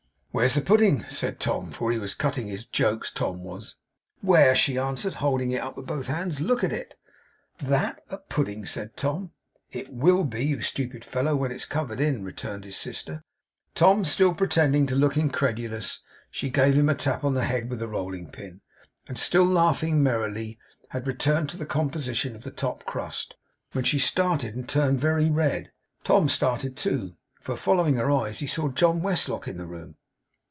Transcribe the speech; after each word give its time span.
'Where's 0.33 0.53
the 0.53 0.61
pudding?' 0.61 1.03
said 1.09 1.41
Tom. 1.41 1.71
For 1.71 1.91
he 1.91 1.97
was 1.97 2.13
cutting 2.13 2.47
his 2.47 2.65
jokes, 2.65 3.11
Tom 3.11 3.43
was. 3.43 3.75
'Where!' 4.21 4.55
she 4.55 4.77
answered, 4.77 5.15
holding 5.15 5.51
it 5.51 5.61
up 5.61 5.75
with 5.75 5.87
both 5.87 6.07
hands. 6.07 6.39
'Look 6.39 6.63
at 6.63 6.71
it!' 6.71 6.95
'THAT 7.59 7.99
a 8.09 8.17
pudding!' 8.17 8.65
said 8.65 8.95
Tom. 8.95 9.31
'It 9.71 9.89
WILL 9.91 10.23
be, 10.23 10.45
you 10.45 10.61
stupid 10.61 11.03
fellow, 11.03 11.35
when 11.35 11.51
it's 11.51 11.65
covered 11.65 11.99
in,' 11.99 12.23
returned 12.23 12.63
his 12.63 12.77
sister. 12.77 13.25
Tom 13.75 14.05
still 14.05 14.33
pretending 14.33 14.87
to 14.87 14.95
look 14.95 15.17
incredulous, 15.17 15.99
she 16.29 16.49
gave 16.49 16.75
him 16.75 16.87
a 16.87 16.95
tap 16.95 17.25
on 17.25 17.33
the 17.33 17.43
head 17.43 17.69
with 17.69 17.79
the 17.79 17.87
rolling 17.89 18.31
pin, 18.31 18.61
and 19.09 19.19
still 19.19 19.45
laughing 19.45 20.01
merrily, 20.01 20.57
had 20.91 21.07
returned 21.07 21.49
to 21.49 21.57
the 21.57 21.65
composition 21.65 22.37
of 22.37 22.43
the 22.43 22.51
top 22.51 22.85
crust, 22.85 23.35
when 23.73 23.83
she 23.83 23.99
started 23.99 24.55
and 24.55 24.69
turned 24.69 24.97
very 24.97 25.29
red. 25.29 25.73
Tom 26.05 26.29
started, 26.29 26.77
too, 26.77 27.17
for 27.41 27.57
following 27.57 27.97
her 27.97 28.09
eyes, 28.09 28.39
he 28.39 28.47
saw 28.47 28.69
John 28.69 29.01
Westlock 29.01 29.45
in 29.49 29.57
the 29.57 29.67
room. 29.67 29.97